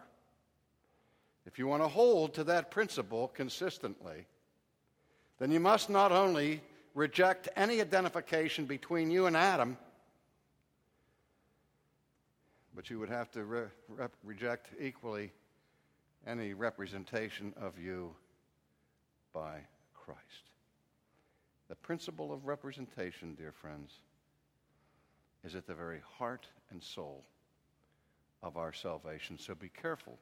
[1.47, 4.27] If you want to hold to that principle consistently,
[5.41, 6.61] then you must not only
[6.95, 9.77] reject any identification between you and Adam
[12.75, 15.33] but you would have to re- re- reject equally
[16.27, 18.15] any representation of you
[19.35, 19.59] by
[19.95, 20.51] Christ.
[21.69, 23.93] The principle of representation, dear friends,
[25.45, 27.25] is at the very heart and soul
[28.43, 29.39] of our salvation.
[29.39, 30.19] So be careful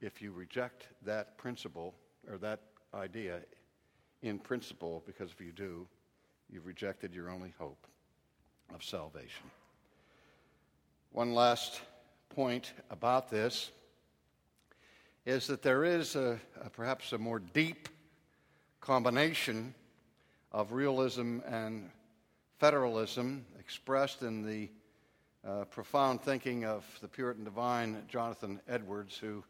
[0.00, 1.94] if you reject that principle
[2.30, 2.60] or that
[2.94, 3.40] idea
[4.28, 5.86] in principle, because if you do,
[6.50, 7.86] you've rejected your only hope
[8.74, 9.50] of salvation.
[11.12, 11.80] One last
[12.28, 13.70] point about this
[15.24, 17.88] is that there is a, a, perhaps a more deep
[18.80, 19.74] combination
[20.52, 21.90] of realism and
[22.58, 24.68] federalism expressed in the
[25.46, 29.44] uh, profound thinking of the Puritan divine Jonathan Edwards, who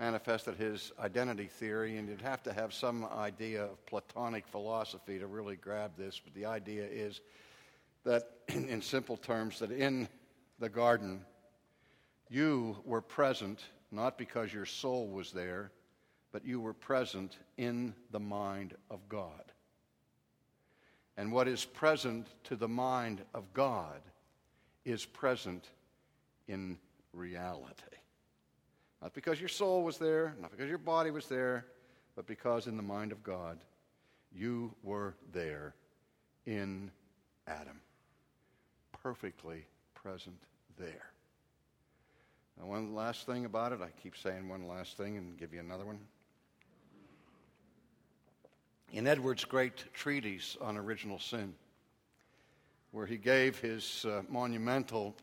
[0.00, 1.98] manifested his identity theory.
[1.98, 6.32] And you'd have to have some idea of Platonic philosophy to really grab this, but
[6.34, 7.20] the idea is
[8.04, 10.08] that, in simple terms, that in
[10.58, 11.20] the garden,
[12.30, 15.70] you were present not because your soul was there,
[16.32, 19.52] but you were present in the mind of God.
[21.16, 24.00] And what is present to the mind of God
[24.84, 25.68] is present
[26.48, 26.78] in
[27.12, 27.99] reality.
[29.02, 31.64] Not because your soul was there, not because your body was there,
[32.16, 33.58] but because in the mind of God,
[34.32, 35.74] you were there
[36.46, 36.90] in
[37.46, 37.80] Adam.
[39.02, 40.38] Perfectly present
[40.78, 41.10] there.
[42.58, 45.60] Now, one last thing about it, I keep saying one last thing and give you
[45.60, 45.98] another one.
[48.92, 51.54] In Edwards' great treatise on original sin,
[52.90, 55.14] where he gave his uh, monumental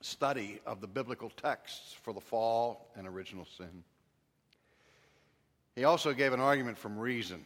[0.00, 3.84] study of the biblical texts for the fall and original sin,
[5.74, 7.44] he also gave an argument from reason.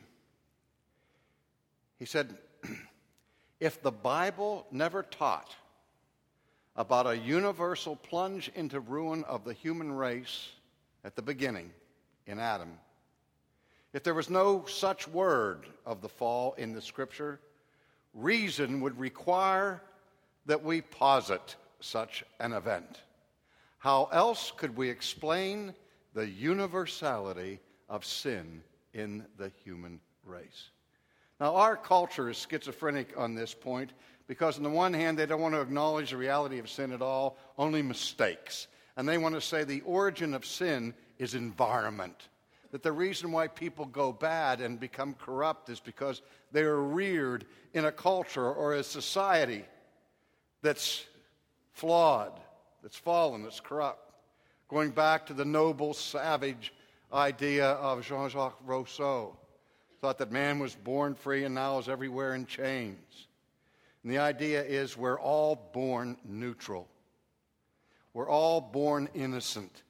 [1.98, 2.36] He said,
[3.61, 5.55] if the Bible never taught
[6.76, 10.51] about a universal plunge into ruin of the human race
[11.05, 11.72] at the beginning
[12.26, 12.78] in Adam,
[13.92, 17.40] if there was no such word of the fall in the scripture,
[18.14, 19.82] reason would require
[20.46, 23.01] that we posit such an event.
[23.78, 25.74] How else could we explain
[26.14, 28.62] the universality of sin
[28.93, 30.70] in the human race?
[31.41, 33.95] Now, our culture is schizophrenic on this point
[34.26, 37.01] because, on the one hand, they don't want to acknowledge the reality of sin at
[37.01, 38.68] all, only mistakes.
[38.97, 42.28] And they want to say the origin of sin is environment.
[42.72, 46.20] That the reason why people go bad and become corrupt is because
[46.53, 49.64] they are reared in a culture or a society
[50.62, 51.07] that's
[51.73, 52.39] flawed,
[52.83, 54.12] that's fallen, that's corrupt.
[54.68, 56.73] Going back to the noble, savage
[57.12, 59.37] idea of Jean Jacques Rousseau
[60.01, 63.27] thought that man was born free and now is everywhere in chains.
[64.03, 66.89] And the idea is we're all born neutral.
[68.14, 69.83] We're all born innocent.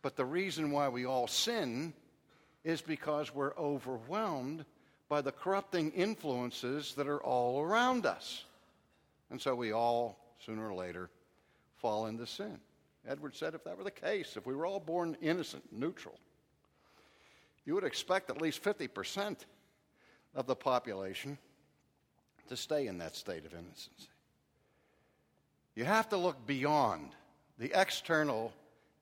[0.00, 1.92] But the reason why we all sin
[2.64, 4.64] is because we're overwhelmed
[5.08, 8.44] by the corrupting influences that are all around us.
[9.30, 11.10] And so we all, sooner or later,
[11.78, 12.58] fall into sin.
[13.06, 16.18] Edward said if that were the case, if we were all born innocent, neutral,
[17.64, 19.36] you would expect at least 50%
[20.34, 21.38] of the population
[22.48, 24.08] to stay in that state of innocence.
[25.74, 27.10] You have to look beyond
[27.58, 28.52] the external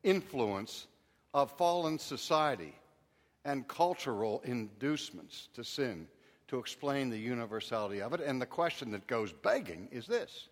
[0.02, 0.86] influence
[1.34, 2.74] of fallen society
[3.44, 6.06] and cultural inducements to sin
[6.48, 8.20] to explain the universality of it.
[8.20, 10.48] And the question that goes begging is this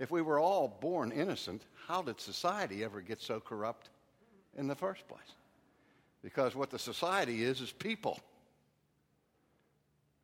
[0.00, 3.90] If we were all born innocent, how did society ever get so corrupt
[4.56, 5.20] in the first place?
[6.22, 8.18] Because what the society is, is people.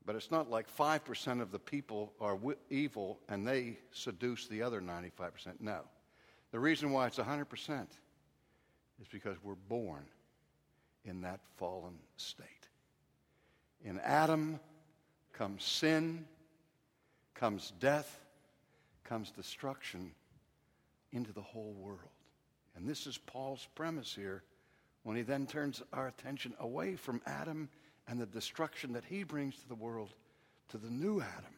[0.07, 2.39] But it's not like 5% of the people are
[2.71, 5.61] evil and they seduce the other 95%.
[5.61, 5.81] No.
[6.53, 7.87] The reason why it's 100%
[9.03, 10.07] is because we're born
[11.05, 12.47] in that fallen state.
[13.85, 14.59] In Adam
[15.35, 16.25] comes sin,
[17.35, 18.23] comes death,
[19.09, 20.13] comes destruction
[21.13, 22.01] into the whole world.
[22.77, 24.43] And this is Paul's premise here
[25.03, 27.69] when he then turns our attention away from Adam
[28.09, 30.11] and the destruction that he brings to the world
[30.69, 31.55] to the new Adam,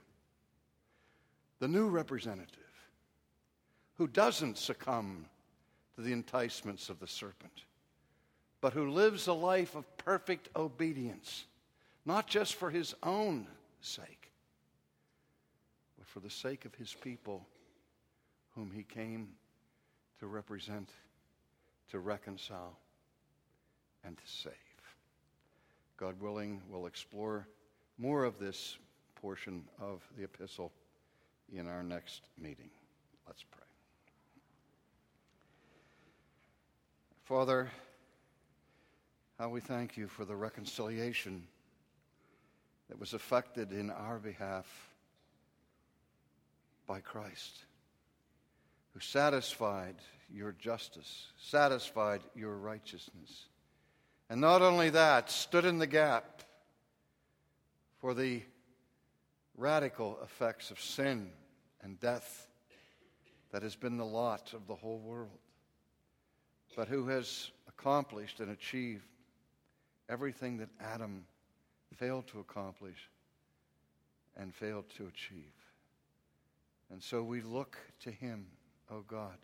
[1.59, 2.59] the new representative,
[3.97, 5.27] who doesn't succumb
[5.97, 7.65] to the enticements of the serpent,
[8.61, 11.47] but who lives a life of perfect obedience,
[12.05, 13.47] not just for his own
[13.81, 14.28] sake,
[16.09, 17.47] for the sake of his people
[18.55, 19.29] whom he came
[20.19, 20.89] to represent,
[21.91, 22.79] to reconcile
[24.05, 24.53] and to save.
[25.99, 27.47] God willing, we'll explore
[27.99, 28.79] more of this
[29.21, 30.73] portion of the epistle
[31.53, 32.71] in our next meeting.
[33.27, 33.65] Let's pray.
[37.25, 37.71] Father,
[39.39, 41.45] how we thank you for the reconciliation
[42.89, 44.88] that was effected in our behalf
[46.89, 47.61] by Christ,
[48.93, 49.95] who satisfied
[50.28, 53.47] your justice, satisfied your righteousness
[54.30, 56.43] and not only that, stood in the gap
[57.99, 58.43] for the
[59.57, 61.30] radical effects of sin
[61.82, 62.47] and death
[63.51, 65.39] that has been the lot of the whole world,
[66.76, 69.07] but who has accomplished and achieved
[70.11, 71.24] everything that Adam
[71.97, 73.09] failed to accomplish
[74.36, 75.53] and failed to achieve.
[76.91, 78.47] And so we look to him,
[78.91, 79.36] O oh God,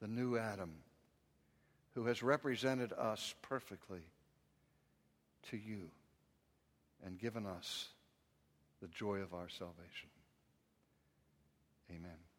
[0.00, 0.72] the new Adam
[1.94, 4.00] who has represented us perfectly
[5.50, 5.90] to you
[7.04, 7.88] and given us
[8.80, 10.08] the joy of our salvation.
[11.90, 12.31] Amen.